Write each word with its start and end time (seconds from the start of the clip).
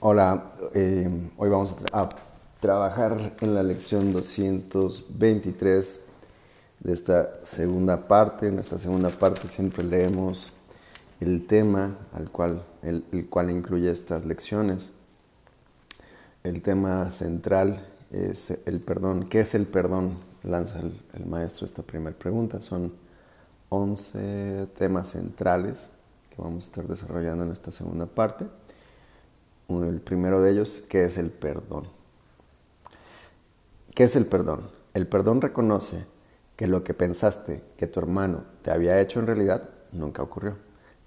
Hola, 0.00 0.52
eh, 0.74 1.08
hoy 1.38 1.48
vamos 1.48 1.74
a 1.90 2.10
trabajar 2.60 3.34
en 3.40 3.54
la 3.54 3.62
lección 3.62 4.12
223 4.12 6.00
de 6.80 6.92
esta 6.92 7.42
segunda 7.46 8.06
parte. 8.06 8.48
En 8.48 8.58
esta 8.58 8.78
segunda 8.78 9.08
parte 9.08 9.48
siempre 9.48 9.82
leemos 9.82 10.52
el 11.18 11.46
tema 11.46 11.96
al 12.12 12.30
cual, 12.30 12.62
el, 12.82 13.04
cual 13.30 13.50
incluye 13.50 13.90
estas 13.90 14.26
lecciones. 14.26 14.90
El 16.44 16.60
tema 16.60 17.10
central 17.10 17.82
es 18.10 18.50
el 18.66 18.80
perdón. 18.80 19.30
¿Qué 19.30 19.40
es 19.40 19.54
el 19.54 19.64
perdón? 19.64 20.18
Lanza 20.42 20.78
el, 20.78 21.24
maestro 21.24 21.64
esta 21.64 21.82
primera 21.82 22.14
pregunta. 22.14 22.60
Son 22.60 22.92
11 23.70 24.66
temas 24.76 25.08
centrales 25.08 25.78
que 26.28 26.42
vamos 26.42 26.64
a 26.64 26.66
estar 26.66 26.86
desarrollando 26.86 27.44
en 27.44 27.52
esta 27.52 27.72
segunda 27.72 28.04
parte. 28.04 28.44
El 29.68 30.00
primero 30.00 30.40
de 30.40 30.52
ellos, 30.52 30.84
¿qué 30.88 31.04
es 31.04 31.18
el 31.18 31.30
perdón? 31.30 31.88
¿Qué 33.94 34.04
es 34.04 34.14
el 34.14 34.26
perdón? 34.26 34.70
El 34.94 35.08
perdón 35.08 35.40
reconoce 35.40 36.06
que 36.54 36.66
lo 36.66 36.84
que 36.84 36.94
pensaste 36.94 37.62
que 37.76 37.86
tu 37.86 37.98
hermano 37.98 38.44
te 38.62 38.70
había 38.70 39.00
hecho 39.00 39.18
en 39.18 39.26
realidad 39.26 39.68
nunca 39.92 40.22
ocurrió. 40.22 40.56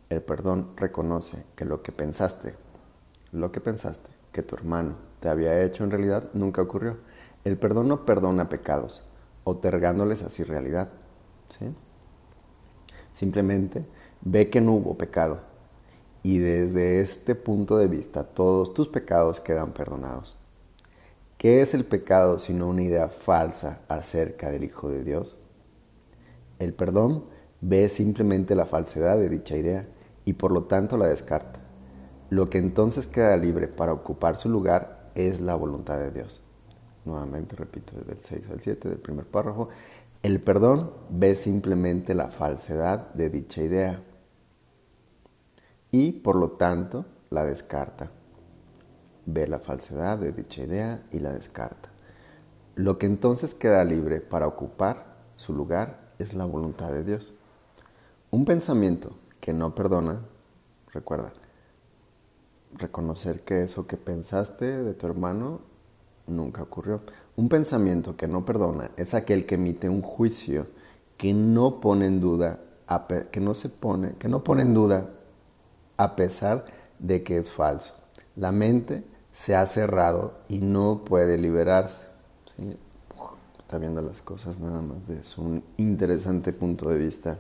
El 0.09 0.21
perdón 0.21 0.71
reconoce 0.75 1.45
que 1.55 1.65
lo 1.65 1.81
que 1.81 1.91
pensaste, 1.91 2.55
lo 3.31 3.51
que 3.51 3.61
pensaste 3.61 4.09
que 4.31 4.43
tu 4.43 4.55
hermano 4.55 4.95
te 5.21 5.29
había 5.29 5.63
hecho 5.63 5.83
en 5.83 5.91
realidad 5.91 6.25
nunca 6.33 6.61
ocurrió. 6.61 6.97
El 7.45 7.57
perdón 7.57 7.87
no 7.87 8.05
perdona 8.05 8.49
pecados, 8.49 9.03
otorgándoles 9.43 10.23
así 10.23 10.43
realidad. 10.43 10.89
Simplemente 13.13 13.85
ve 14.21 14.49
que 14.49 14.61
no 14.61 14.73
hubo 14.73 14.97
pecado 14.97 15.48
y 16.23 16.39
desde 16.39 16.99
este 16.99 17.35
punto 17.35 17.77
de 17.77 17.87
vista 17.87 18.23
todos 18.23 18.73
tus 18.73 18.87
pecados 18.87 19.39
quedan 19.39 19.71
perdonados. 19.71 20.35
¿Qué 21.37 21.61
es 21.61 21.73
el 21.73 21.85
pecado 21.85 22.39
sino 22.39 22.67
una 22.67 22.83
idea 22.83 23.07
falsa 23.07 23.79
acerca 23.87 24.51
del 24.51 24.65
Hijo 24.65 24.89
de 24.89 25.03
Dios? 25.03 25.37
El 26.59 26.73
perdón 26.73 27.23
ve 27.61 27.87
simplemente 27.87 28.55
la 28.55 28.65
falsedad 28.65 29.17
de 29.17 29.29
dicha 29.29 29.55
idea 29.55 29.87
y 30.25 30.33
por 30.33 30.51
lo 30.51 30.63
tanto 30.63 30.97
la 30.97 31.07
descarta. 31.07 31.59
Lo 32.29 32.49
que 32.49 32.57
entonces 32.57 33.07
queda 33.07 33.37
libre 33.37 33.67
para 33.67 33.93
ocupar 33.93 34.37
su 34.37 34.49
lugar 34.49 35.11
es 35.15 35.39
la 35.39 35.55
voluntad 35.55 35.97
de 35.97 36.11
Dios. 36.11 36.43
Nuevamente 37.05 37.55
repito 37.55 37.93
desde 37.97 38.11
el 38.11 38.21
6 38.21 38.41
al 38.51 38.61
7 38.61 38.89
del 38.89 38.99
primer 38.99 39.25
párrafo. 39.25 39.69
El 40.21 40.41
perdón 40.41 40.91
ve 41.09 41.35
simplemente 41.35 42.13
la 42.13 42.27
falsedad 42.27 43.13
de 43.13 43.29
dicha 43.29 43.61
idea 43.61 44.03
y 45.91 46.11
por 46.11 46.35
lo 46.35 46.51
tanto 46.51 47.05
la 47.29 47.45
descarta. 47.45 48.11
Ve 49.25 49.47
la 49.47 49.59
falsedad 49.59 50.17
de 50.17 50.31
dicha 50.31 50.63
idea 50.63 51.03
y 51.11 51.19
la 51.19 51.33
descarta. 51.33 51.89
Lo 52.75 52.97
que 52.97 53.05
entonces 53.05 53.53
queda 53.53 53.83
libre 53.83 54.21
para 54.21 54.47
ocupar 54.47 55.17
su 55.35 55.53
lugar 55.53 56.11
es 56.19 56.33
la 56.33 56.45
voluntad 56.45 56.91
de 56.91 57.03
Dios. 57.03 57.33
Un 58.31 58.45
pensamiento 58.45 59.11
que 59.39 59.53
no 59.53 59.75
perdona, 59.75 60.21
recuerda, 60.93 61.33
reconocer 62.77 63.41
que 63.41 63.63
eso 63.63 63.87
que 63.87 63.97
pensaste 63.97 64.83
de 64.83 64.93
tu 64.93 65.07
hermano 65.07 65.61
nunca 66.27 66.63
ocurrió. 66.63 67.01
Un 67.35 67.49
pensamiento 67.49 68.15
que 68.15 68.27
no 68.27 68.45
perdona 68.45 68.91
es 68.97 69.13
aquel 69.13 69.45
que 69.45 69.55
emite 69.55 69.89
un 69.89 70.01
juicio 70.01 70.67
que 71.17 71.33
no 71.33 71.81
pone 71.81 72.05
en 72.05 72.19
duda, 72.19 72.59
que 73.31 73.39
no 73.39 73.53
se 73.53 73.69
pone, 73.69 74.13
que 74.13 74.27
no 74.27 74.43
pone 74.43 74.61
en 74.61 74.73
duda 74.73 75.09
a 75.99 76.15
pesar 76.15 76.63
de 76.97 77.23
que 77.23 77.37
es 77.37 77.51
falso. 77.51 77.93
La 78.37 78.53
mente 78.53 79.03
se 79.33 79.53
ha 79.53 79.65
cerrado 79.65 80.33
y 80.47 80.59
no 80.59 81.03
puede 81.03 81.37
liberarse. 81.37 82.05
Está 83.59 83.77
viendo 83.77 84.01
las 84.01 84.21
cosas 84.21 84.59
nada 84.59 84.81
más 84.81 85.09
de 85.09 85.19
un 85.37 85.61
interesante 85.75 86.53
punto 86.53 86.89
de 86.89 86.97
vista. 86.97 87.37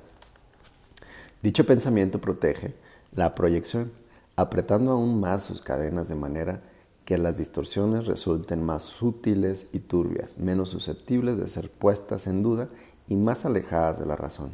Dicho 1.41 1.65
pensamiento 1.65 2.19
protege 2.19 2.73
la 3.15 3.33
proyección, 3.33 3.93
apretando 4.35 4.91
aún 4.91 5.21
más 5.21 5.43
sus 5.43 5.61
cadenas 5.61 6.09
de 6.09 6.15
manera 6.15 6.59
que 7.05 7.17
las 7.17 7.37
distorsiones 7.37 8.07
resulten 8.07 8.61
más 8.61 8.83
sutiles 8.83 9.67
y 9.71 9.79
turbias, 9.79 10.37
menos 10.37 10.67
susceptibles 10.67 11.37
de 11.37 11.47
ser 11.47 11.71
puestas 11.71 12.27
en 12.27 12.43
duda 12.43 12.67
y 13.07 13.15
más 13.15 13.45
alejadas 13.45 13.99
de 13.99 14.05
la 14.05 14.17
razón. 14.17 14.51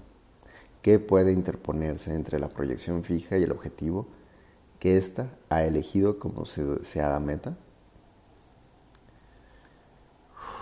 ¿Qué 0.85 0.99
puede 0.99 1.31
interponerse 1.31 2.13
entre 2.13 2.39
la 2.39 2.47
proyección 2.47 3.01
fija 3.01 3.39
y 3.39 3.43
el 3.43 3.51
objetivo 3.51 4.05
que 4.77 4.97
ésta 4.97 5.31
ha 5.49 5.63
elegido 5.63 6.19
como 6.19 6.43
deseada 6.43 7.19
meta? 7.19 7.57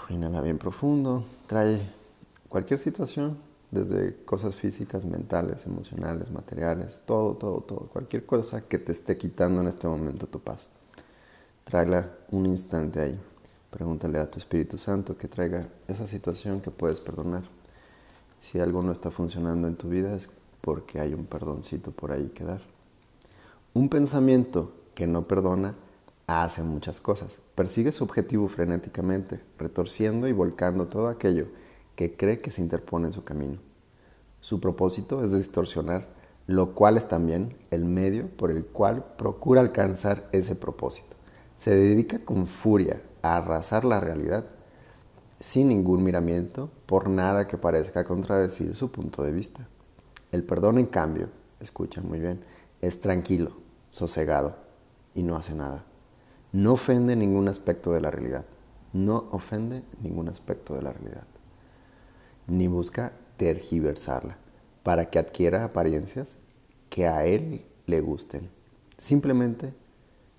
inhala 0.07 0.39
bien 0.39 0.57
profundo, 0.57 1.25
trae 1.45 1.81
cualquier 2.47 2.79
situación, 2.79 3.37
desde 3.69 4.15
cosas 4.23 4.55
físicas, 4.55 5.03
mentales, 5.03 5.65
emocionales, 5.65 6.31
materiales, 6.31 7.01
todo, 7.05 7.35
todo, 7.35 7.59
todo, 7.59 7.89
cualquier 7.91 8.25
cosa 8.25 8.61
que 8.61 8.79
te 8.79 8.93
esté 8.93 9.17
quitando 9.17 9.59
en 9.59 9.67
este 9.67 9.89
momento 9.89 10.25
tu 10.27 10.39
paz. 10.39 10.69
Tráela 11.65 12.09
un 12.31 12.45
instante 12.45 13.01
ahí. 13.01 13.19
Pregúntale 13.69 14.19
a 14.19 14.31
tu 14.31 14.39
Espíritu 14.39 14.77
Santo 14.77 15.17
que 15.17 15.27
traiga 15.27 15.67
esa 15.89 16.07
situación 16.07 16.61
que 16.61 16.71
puedes 16.71 17.01
perdonar. 17.01 17.43
Si 18.43 18.59
algo 18.59 18.83
no 18.83 18.91
está 18.91 19.09
funcionando 19.09 19.69
en 19.69 19.77
tu 19.77 19.87
vida 19.87 20.13
es 20.13 20.29
porque 20.59 20.99
hay 20.99 21.13
un 21.13 21.25
perdoncito 21.25 21.91
por 21.91 22.11
ahí 22.11 22.29
que 22.35 22.43
dar. 22.43 22.59
Un 23.73 23.87
pensamiento 23.87 24.73
que 24.93 25.07
no 25.07 25.29
perdona 25.29 25.75
hace 26.27 26.61
muchas 26.61 26.99
cosas. 26.99 27.39
Persigue 27.55 27.93
su 27.93 28.03
objetivo 28.03 28.49
frenéticamente, 28.49 29.39
retorciendo 29.57 30.27
y 30.27 30.33
volcando 30.33 30.87
todo 30.87 31.07
aquello 31.07 31.47
que 31.95 32.17
cree 32.17 32.41
que 32.41 32.51
se 32.51 32.61
interpone 32.61 33.07
en 33.07 33.13
su 33.13 33.23
camino. 33.23 33.59
Su 34.41 34.59
propósito 34.59 35.23
es 35.23 35.31
distorsionar, 35.31 36.09
lo 36.45 36.75
cual 36.75 36.97
es 36.97 37.07
también 37.07 37.55
el 37.71 37.85
medio 37.85 38.27
por 38.27 38.51
el 38.51 38.65
cual 38.65 39.05
procura 39.17 39.61
alcanzar 39.61 40.27
ese 40.33 40.57
propósito. 40.57 41.15
Se 41.55 41.73
dedica 41.73 42.19
con 42.19 42.45
furia 42.45 43.01
a 43.21 43.37
arrasar 43.37 43.85
la 43.85 44.01
realidad 44.01 44.43
sin 45.39 45.69
ningún 45.69 46.03
miramiento 46.03 46.69
por 46.85 47.09
nada 47.09 47.47
que 47.47 47.57
parezca 47.57 48.03
contradecir 48.03 48.75
su 48.75 48.91
punto 48.91 49.23
de 49.23 49.31
vista. 49.31 49.67
El 50.31 50.43
perdón, 50.43 50.77
en 50.79 50.85
cambio, 50.85 51.29
escucha 51.59 52.01
muy 52.01 52.19
bien, 52.19 52.43
es 52.81 52.99
tranquilo, 52.99 53.51
sosegado 53.89 54.55
y 55.13 55.23
no 55.23 55.35
hace 55.35 55.53
nada. 55.53 55.85
No 56.51 56.73
ofende 56.73 57.15
ningún 57.15 57.47
aspecto 57.47 57.91
de 57.93 58.01
la 58.01 58.11
realidad. 58.11 58.45
No 58.93 59.25
ofende 59.31 59.83
ningún 60.01 60.29
aspecto 60.29 60.75
de 60.75 60.83
la 60.83 60.93
realidad. 60.93 61.25
Ni 62.47 62.67
busca 62.67 63.13
tergiversarla 63.37 64.37
para 64.83 65.09
que 65.09 65.17
adquiera 65.17 65.63
apariencias 65.63 66.35
que 66.89 67.07
a 67.07 67.25
él 67.25 67.65
le 67.87 68.01
gusten. 68.01 68.49
Simplemente 68.97 69.73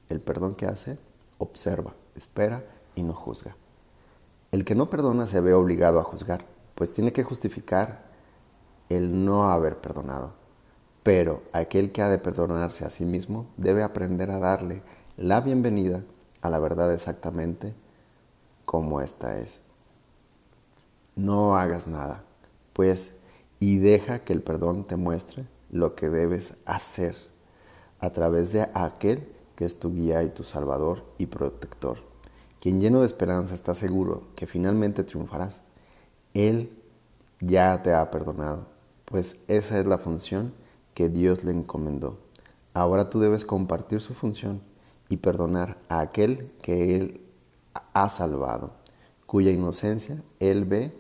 el 0.08 0.20
perdón 0.20 0.54
que 0.54 0.66
hace, 0.66 0.98
observa, 1.38 1.94
espera 2.14 2.64
y 2.94 3.02
no 3.02 3.12
juzga. 3.12 3.56
El 4.54 4.64
que 4.64 4.76
no 4.76 4.88
perdona 4.88 5.26
se 5.26 5.40
ve 5.40 5.52
obligado 5.52 5.98
a 5.98 6.04
juzgar, 6.04 6.44
pues 6.76 6.92
tiene 6.92 7.12
que 7.12 7.24
justificar 7.24 8.04
el 8.88 9.24
no 9.24 9.50
haber 9.50 9.78
perdonado. 9.78 10.30
Pero 11.02 11.42
aquel 11.52 11.90
que 11.90 12.02
ha 12.02 12.08
de 12.08 12.18
perdonarse 12.18 12.84
a 12.84 12.90
sí 12.90 13.04
mismo 13.04 13.46
debe 13.56 13.82
aprender 13.82 14.30
a 14.30 14.38
darle 14.38 14.82
la 15.16 15.40
bienvenida 15.40 16.04
a 16.40 16.50
la 16.50 16.60
verdad 16.60 16.94
exactamente 16.94 17.74
como 18.64 19.00
ésta 19.00 19.40
es. 19.40 19.58
No 21.16 21.56
hagas 21.56 21.88
nada, 21.88 22.22
pues, 22.74 23.16
y 23.58 23.78
deja 23.78 24.20
que 24.20 24.34
el 24.34 24.40
perdón 24.40 24.84
te 24.84 24.94
muestre 24.94 25.46
lo 25.72 25.96
que 25.96 26.10
debes 26.10 26.54
hacer 26.64 27.16
a 27.98 28.10
través 28.10 28.52
de 28.52 28.68
aquel 28.72 29.26
que 29.56 29.64
es 29.64 29.80
tu 29.80 29.92
guía 29.92 30.22
y 30.22 30.28
tu 30.28 30.44
salvador 30.44 31.02
y 31.18 31.26
protector. 31.26 32.13
Quien 32.64 32.80
lleno 32.80 33.00
de 33.00 33.06
esperanza 33.06 33.54
está 33.54 33.74
seguro 33.74 34.22
que 34.36 34.46
finalmente 34.46 35.04
triunfarás. 35.04 35.60
Él 36.32 36.70
ya 37.38 37.82
te 37.82 37.92
ha 37.92 38.10
perdonado, 38.10 38.64
pues 39.04 39.36
esa 39.48 39.78
es 39.78 39.84
la 39.84 39.98
función 39.98 40.54
que 40.94 41.10
Dios 41.10 41.44
le 41.44 41.50
encomendó. 41.50 42.16
Ahora 42.72 43.10
tú 43.10 43.20
debes 43.20 43.44
compartir 43.44 44.00
su 44.00 44.14
función 44.14 44.62
y 45.10 45.18
perdonar 45.18 45.76
a 45.90 46.00
aquel 46.00 46.52
que 46.62 46.96
Él 46.96 47.20
ha 47.92 48.08
salvado, 48.08 48.72
cuya 49.26 49.50
inocencia 49.50 50.22
Él 50.40 50.64
ve 50.64 50.96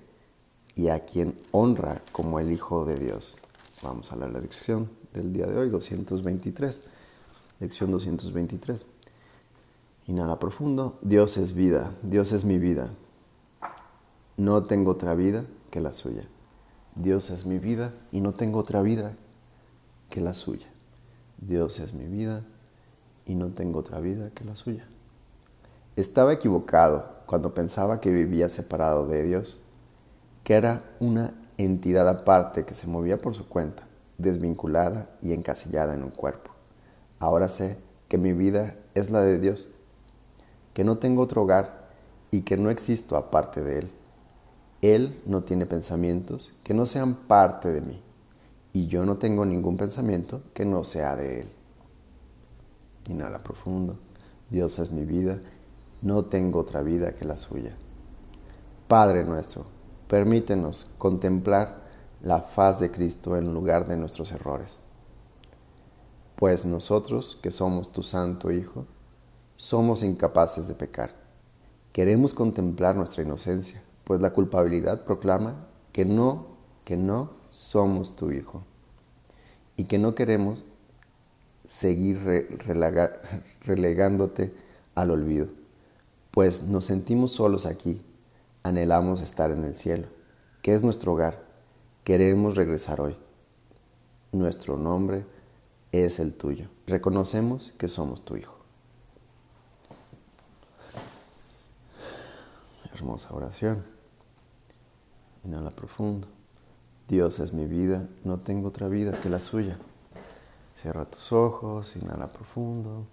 y 0.74 0.88
a 0.88 1.06
quien 1.06 1.34
honra 1.50 2.02
como 2.12 2.40
el 2.40 2.52
Hijo 2.52 2.84
de 2.84 2.98
Dios. 2.98 3.36
Vamos 3.82 4.12
a 4.12 4.16
la 4.16 4.28
lección 4.28 4.90
del 5.14 5.32
día 5.32 5.46
de 5.46 5.56
hoy, 5.56 5.70
223. 5.70 6.82
Lección 7.58 7.90
223. 7.90 8.84
Inhala 10.06 10.38
profundo. 10.38 10.98
Dios 11.02 11.36
es 11.36 11.54
vida. 11.54 11.94
Dios 12.02 12.32
es 12.32 12.44
mi 12.44 12.58
vida. 12.58 12.90
No 14.36 14.64
tengo 14.64 14.90
otra 14.90 15.14
vida 15.14 15.44
que 15.70 15.80
la 15.80 15.92
suya. 15.92 16.24
Dios 16.94 17.30
es 17.30 17.46
mi 17.46 17.58
vida 17.58 17.92
y 18.12 18.20
no 18.20 18.34
tengo 18.34 18.58
otra 18.58 18.82
vida 18.82 19.14
que 20.10 20.20
la 20.20 20.34
suya. 20.34 20.66
Dios 21.38 21.80
es 21.80 21.94
mi 21.94 22.06
vida 22.06 22.42
y 23.26 23.34
no 23.34 23.48
tengo 23.48 23.80
otra 23.80 24.00
vida 24.00 24.30
que 24.30 24.44
la 24.44 24.56
suya. 24.56 24.86
Estaba 25.96 26.32
equivocado 26.32 27.14
cuando 27.26 27.54
pensaba 27.54 28.00
que 28.00 28.10
vivía 28.10 28.48
separado 28.48 29.06
de 29.06 29.22
Dios, 29.22 29.58
que 30.42 30.54
era 30.54 30.84
una 31.00 31.34
entidad 31.56 32.08
aparte 32.08 32.64
que 32.64 32.74
se 32.74 32.86
movía 32.86 33.18
por 33.18 33.34
su 33.34 33.48
cuenta, 33.48 33.84
desvinculada 34.18 35.08
y 35.22 35.32
encasillada 35.32 35.94
en 35.94 36.02
un 36.02 36.10
cuerpo. 36.10 36.50
Ahora 37.18 37.48
sé 37.48 37.78
que 38.08 38.18
mi 38.18 38.32
vida 38.32 38.76
es 38.94 39.10
la 39.10 39.22
de 39.22 39.38
Dios, 39.38 39.70
que 40.74 40.84
no 40.84 40.98
tengo 40.98 41.22
otro 41.22 41.42
hogar 41.42 41.88
y 42.30 42.42
que 42.42 42.56
no 42.56 42.68
existo 42.68 43.16
aparte 43.16 43.62
de 43.62 43.78
Él. 43.78 43.90
Él 44.82 45.22
no 45.24 45.44
tiene 45.44 45.64
pensamientos 45.64 46.52
que 46.62 46.74
no 46.74 46.84
sean 46.84 47.14
parte 47.14 47.72
de 47.72 47.80
mí 47.80 48.02
y 48.74 48.88
yo 48.88 49.06
no 49.06 49.16
tengo 49.16 49.46
ningún 49.46 49.76
pensamiento 49.76 50.42
que 50.52 50.64
no 50.66 50.84
sea 50.84 51.16
de 51.16 51.42
Él. 51.42 51.48
Inhala 53.08 53.42
profundo. 53.42 53.96
Dios 54.50 54.78
es 54.80 54.90
mi 54.90 55.04
vida. 55.04 55.38
No 56.02 56.24
tengo 56.24 56.58
otra 56.58 56.82
vida 56.82 57.14
que 57.14 57.24
la 57.24 57.38
suya. 57.38 57.74
Padre 58.88 59.24
nuestro, 59.24 59.64
permítenos 60.08 60.90
contemplar 60.98 61.84
la 62.20 62.40
faz 62.40 62.80
de 62.80 62.90
Cristo 62.90 63.36
en 63.36 63.54
lugar 63.54 63.86
de 63.86 63.96
nuestros 63.96 64.32
errores. 64.32 64.76
Pues 66.36 66.64
nosotros, 66.64 67.38
que 67.42 67.50
somos 67.50 67.92
tu 67.92 68.02
Santo 68.02 68.50
Hijo, 68.50 68.86
somos 69.64 70.02
incapaces 70.02 70.68
de 70.68 70.74
pecar. 70.74 71.14
Queremos 71.94 72.34
contemplar 72.34 72.96
nuestra 72.96 73.22
inocencia, 73.22 73.82
pues 74.04 74.20
la 74.20 74.34
culpabilidad 74.34 75.04
proclama 75.04 75.54
que 75.90 76.04
no, 76.04 76.48
que 76.84 76.98
no 76.98 77.30
somos 77.48 78.14
tu 78.14 78.30
Hijo 78.30 78.62
y 79.74 79.84
que 79.84 79.96
no 79.96 80.14
queremos 80.14 80.62
seguir 81.66 82.20
relegándote 83.62 84.54
al 84.94 85.10
olvido, 85.10 85.46
pues 86.30 86.64
nos 86.64 86.84
sentimos 86.84 87.32
solos 87.32 87.64
aquí, 87.64 88.02
anhelamos 88.64 89.22
estar 89.22 89.50
en 89.50 89.64
el 89.64 89.76
cielo, 89.76 90.08
que 90.60 90.74
es 90.74 90.84
nuestro 90.84 91.14
hogar, 91.14 91.42
queremos 92.04 92.54
regresar 92.54 93.00
hoy. 93.00 93.16
Nuestro 94.30 94.76
nombre 94.76 95.24
es 95.90 96.18
el 96.18 96.34
tuyo. 96.34 96.68
Reconocemos 96.86 97.72
que 97.78 97.88
somos 97.88 98.26
tu 98.26 98.36
Hijo. 98.36 98.53
Hermosa 102.94 103.34
oración. 103.34 103.84
Inhala 105.44 105.70
profundo. 105.70 106.28
Dios 107.08 107.38
es 107.40 107.52
mi 107.52 107.66
vida, 107.66 108.06
no 108.24 108.38
tengo 108.38 108.68
otra 108.68 108.88
vida 108.88 109.12
que 109.20 109.28
la 109.28 109.38
suya. 109.38 109.76
Cierra 110.80 111.04
tus 111.04 111.32
ojos, 111.32 111.94
inhala 111.96 112.28
profundo. 112.28 113.04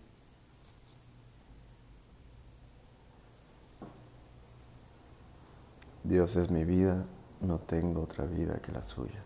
Dios 6.04 6.36
es 6.36 6.50
mi 6.50 6.64
vida, 6.64 7.06
no 7.42 7.60
tengo 7.60 8.04
otra 8.04 8.26
vida 8.26 8.60
que 8.62 8.72
la 8.72 8.84
suya. 8.84 9.24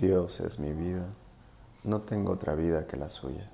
Dios 0.00 0.40
es 0.40 0.58
mi 0.58 0.72
vida, 0.72 1.04
no 1.84 2.00
tengo 2.00 2.32
otra 2.32 2.54
vida 2.54 2.86
que 2.86 2.96
la 2.96 3.10
suya. 3.10 3.46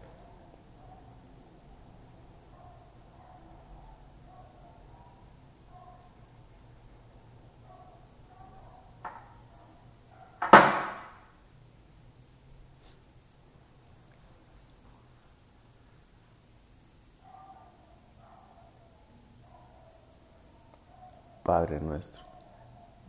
Padre 21.42 21.81
nuestro, 21.81 22.22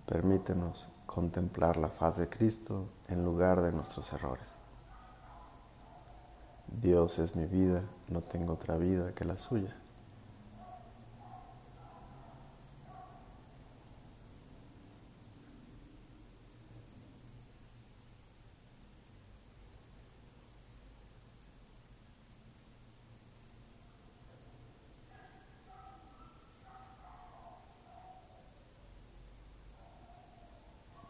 permítenos 0.08 0.88
contemplar 1.18 1.78
la 1.78 1.90
faz 1.90 2.18
de 2.18 2.30
Cristo 2.30 2.90
en 3.08 3.26
lugar 3.26 3.64
de 3.64 3.72
nuestros 3.72 4.14
errores. 4.14 4.48
Dios 6.68 7.18
es 7.18 7.36
mi 7.36 7.48
vida, 7.48 7.82
no 8.08 8.22
tengo 8.22 8.54
otra 8.54 8.78
vida 8.78 9.16
que 9.16 9.26
la 9.26 9.40
suya. 9.40 9.76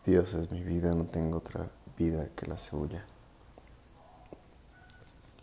Dios 0.07 0.33
es 0.36 0.50
mi 0.51 0.63
vida, 0.63 0.94
no 0.94 1.04
tengo 1.04 1.39
otra 1.39 1.68
vida 1.98 2.30
que 2.33 2.45
la 2.45 2.57
suya. 2.57 3.04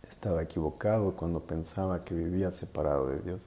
Estaba 0.09 0.43
equivocado 0.43 1.13
cuando 1.13 1.41
pensaba 1.41 2.01
que 2.01 2.15
vivía 2.15 2.51
separado 2.51 3.09
de 3.09 3.19
Dios, 3.21 3.43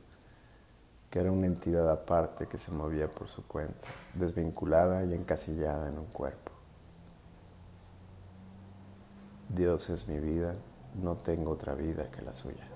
que 1.10 1.18
era 1.18 1.32
una 1.32 1.48
entidad 1.48 1.90
aparte 1.90 2.46
que 2.46 2.60
se 2.60 2.70
movía 2.70 3.08
por 3.08 3.30
su 3.30 3.42
cuenta, 3.48 3.88
desvinculada 4.14 5.04
y 5.06 5.16
encasillada 5.16 5.90
en 5.90 5.98
un 5.98 6.06
cuerpo. 6.06 6.52
Dios 9.50 9.90
es 9.90 10.08
mi 10.08 10.20
vida, 10.20 10.54
no 11.02 11.16
tengo 11.16 11.50
otra 11.50 11.74
vida 11.74 12.12
que 12.12 12.22
la 12.22 12.36
suya. 12.36 12.68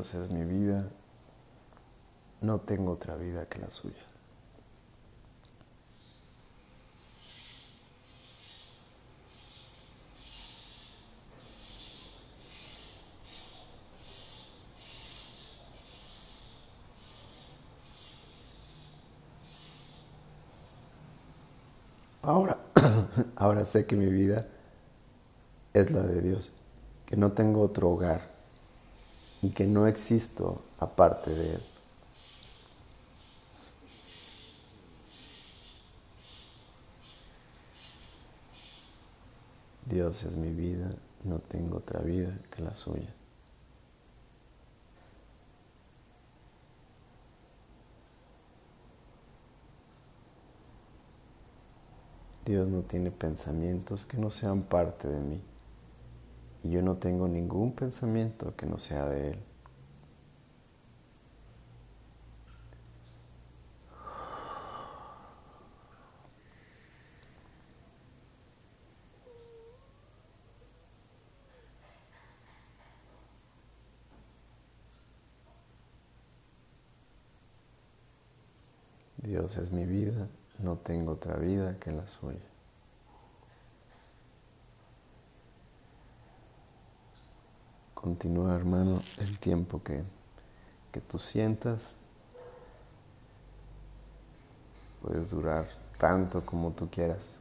Es 0.00 0.30
mi 0.30 0.44
vida, 0.44 0.88
no 2.40 2.58
tengo 2.62 2.92
otra 2.92 3.16
vida 3.16 3.44
que 3.50 3.58
la 3.58 3.68
suya. 3.68 3.94
Ahora, 22.22 22.56
ahora 23.36 23.66
sé 23.66 23.84
que 23.84 23.96
mi 23.96 24.06
vida 24.06 24.46
es 25.74 25.90
la 25.90 26.00
de 26.00 26.22
Dios, 26.22 26.52
que 27.04 27.18
no 27.18 27.32
tengo 27.32 27.60
otro 27.60 27.90
hogar 27.90 28.39
y 29.42 29.50
que 29.50 29.66
no 29.66 29.86
existo 29.86 30.62
aparte 30.78 31.30
de 31.30 31.54
Él. 31.54 31.62
Dios 39.86 40.22
es 40.22 40.36
mi 40.36 40.50
vida, 40.50 40.94
no 41.24 41.40
tengo 41.40 41.78
otra 41.78 42.00
vida 42.00 42.38
que 42.50 42.62
la 42.62 42.74
suya. 42.74 43.12
Dios 52.44 52.68
no 52.68 52.82
tiene 52.82 53.10
pensamientos 53.10 54.06
que 54.06 54.16
no 54.16 54.30
sean 54.30 54.62
parte 54.62 55.08
de 55.08 55.20
mí. 55.20 55.49
Y 56.62 56.70
yo 56.70 56.82
no 56.82 56.96
tengo 56.96 57.26
ningún 57.28 57.72
pensamiento 57.72 58.54
que 58.56 58.66
no 58.66 58.78
sea 58.78 59.06
de 59.08 59.30
Él. 59.30 59.38
Dios 79.22 79.56
es 79.58 79.70
mi 79.70 79.84
vida, 79.84 80.28
no 80.58 80.76
tengo 80.76 81.12
otra 81.12 81.36
vida 81.36 81.76
que 81.78 81.92
la 81.92 82.08
suya. 82.08 82.38
Continúa, 88.00 88.56
hermano, 88.56 89.02
el 89.18 89.38
tiempo 89.38 89.82
que, 89.82 90.02
que 90.90 91.00
tú 91.00 91.18
sientas. 91.18 91.98
Puedes 95.02 95.30
durar 95.30 95.68
tanto 95.98 96.44
como 96.46 96.70
tú 96.70 96.88
quieras 96.88 97.36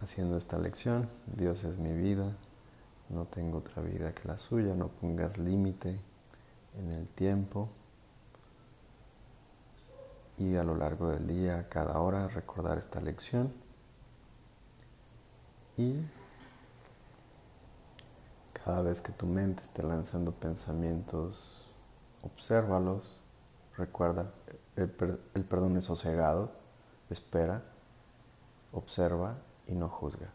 haciendo 0.00 0.36
esta 0.36 0.58
lección. 0.58 1.08
Dios 1.36 1.64
es 1.64 1.76
mi 1.78 1.92
vida, 1.92 2.36
no 3.08 3.24
tengo 3.24 3.58
otra 3.58 3.82
vida 3.82 4.14
que 4.14 4.28
la 4.28 4.38
suya. 4.38 4.74
No 4.74 4.88
pongas 4.88 5.38
límite 5.38 5.96
en 6.78 6.92
el 6.92 7.08
tiempo 7.08 7.68
y 10.38 10.56
a 10.56 10.64
lo 10.64 10.76
largo 10.76 11.08
del 11.08 11.26
día, 11.26 11.68
cada 11.68 11.98
hora, 12.00 12.28
recordar 12.28 12.78
esta 12.78 13.00
lección 13.00 13.52
y 15.76 15.96
cada 18.66 18.82
vez 18.82 19.00
que 19.00 19.12
tu 19.12 19.26
mente 19.26 19.62
esté 19.62 19.84
lanzando 19.84 20.32
pensamientos, 20.32 21.62
obsérvalos, 22.24 23.20
recuerda, 23.76 24.32
el, 24.74 24.90
perdón 24.90 25.76
es 25.76 25.84
sosegado, 25.84 26.50
espera, 27.08 27.62
observa 28.72 29.36
y 29.68 29.76
no 29.76 29.88
juzga. 29.88 30.30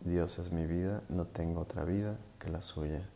Dios 0.00 0.40
es 0.40 0.50
mi 0.50 0.66
vida, 0.66 1.04
no 1.08 1.24
tengo 1.24 1.60
otra 1.60 1.84
vida 1.84 2.16
que 2.40 2.50
la 2.50 2.60
suya. 2.60 3.08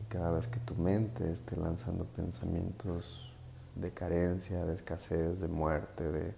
Y 0.00 0.04
cada 0.04 0.30
vez 0.30 0.46
que 0.46 0.60
tu 0.60 0.76
mente 0.76 1.32
esté 1.32 1.56
lanzando 1.56 2.04
pensamientos 2.04 3.34
de 3.74 3.90
carencia, 3.92 4.64
de 4.64 4.76
escasez, 4.76 5.40
de 5.40 5.48
muerte, 5.48 6.32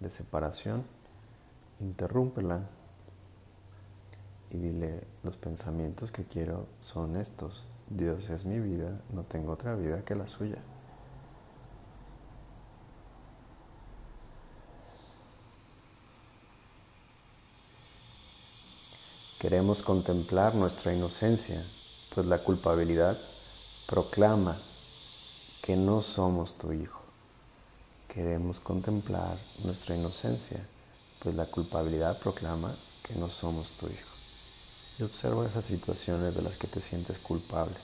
de, 0.00 0.10
separación, 0.10 0.82
interrúmpela 1.78 2.62
y 4.50 4.56
dile, 4.56 5.04
los 5.22 5.36
pensamientos 5.36 6.10
que 6.10 6.24
quiero 6.24 6.66
son 6.80 7.16
estos. 7.16 7.64
Dios 7.90 8.28
es 8.30 8.44
mi 8.44 8.58
vida, 8.58 9.00
no 9.12 9.22
tengo 9.22 9.52
otra 9.52 9.74
vida 9.74 10.04
que 10.04 10.14
la 10.14 10.26
suya. 10.26 10.58
Queremos 19.38 19.82
contemplar 19.82 20.54
nuestra 20.54 20.92
inocencia, 20.92 21.62
pues 22.14 22.26
la 22.26 22.38
culpabilidad 22.38 23.16
proclama 23.86 24.56
que 25.62 25.76
no 25.76 26.02
somos 26.02 26.58
tu 26.58 26.72
hijo. 26.72 27.00
Queremos 28.08 28.58
contemplar 28.58 29.38
nuestra 29.64 29.94
inocencia, 29.94 30.58
pues 31.20 31.36
la 31.36 31.46
culpabilidad 31.46 32.18
proclama 32.18 32.74
que 33.04 33.14
no 33.14 33.28
somos 33.28 33.68
tu 33.78 33.86
hijo. 33.86 34.17
Y 34.98 35.02
observa 35.04 35.46
esas 35.46 35.64
situaciones 35.64 36.34
de 36.34 36.42
las 36.42 36.56
que 36.56 36.66
te 36.66 36.80
sientes 36.80 37.18
culpable. 37.18 37.74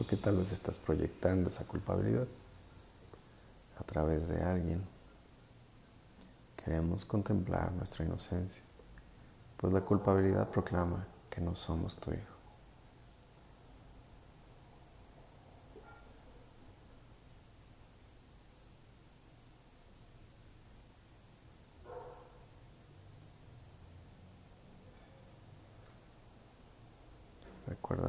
O 0.00 0.06
que 0.06 0.16
tal 0.16 0.36
vez 0.36 0.52
estás 0.52 0.78
proyectando 0.78 1.50
esa 1.50 1.64
culpabilidad 1.64 2.26
a 3.78 3.84
través 3.84 4.28
de 4.28 4.42
alguien. 4.42 4.82
Queremos 6.64 7.04
contemplar 7.04 7.72
nuestra 7.72 8.04
inocencia, 8.04 8.62
pues 9.56 9.72
la 9.72 9.80
culpabilidad 9.80 10.48
proclama 10.48 11.04
que 11.28 11.40
no 11.40 11.56
somos 11.56 11.96
tu 11.96 12.12
hijo. 12.12 12.41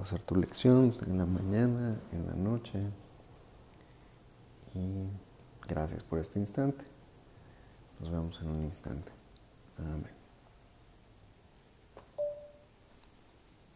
Hacer 0.02 0.22
tu 0.22 0.36
lección 0.36 0.96
en 1.06 1.18
la 1.18 1.25
mañana, 1.25 2.00
en 2.12 2.28
la 2.28 2.34
noche. 2.34 2.80
Y 4.74 5.08
gracias 5.68 6.04
por 6.04 6.20
este 6.20 6.40
instante. 6.40 6.84
Nos 8.00 8.10
vemos 8.10 8.42
en 8.42 8.50
un 8.50 8.63
instante. 8.63 9.12